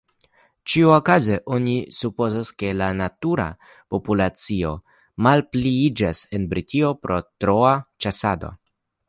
Ĉiukaze 0.71 1.35
oni 1.57 1.75
supozas, 1.97 2.49
ke 2.63 2.71
la 2.77 2.87
"natura" 3.01 3.45
populacio 3.97 4.73
malpliiĝas 5.29 6.23
en 6.39 6.49
Britio 6.55 6.91
pro 7.05 7.21
troa 7.45 7.77
ĉasado. 8.07 8.53